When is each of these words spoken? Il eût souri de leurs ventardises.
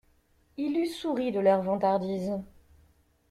Il 0.57 0.79
eût 0.79 0.87
souri 0.87 1.31
de 1.31 1.39
leurs 1.39 1.61
ventardises. 1.61 2.39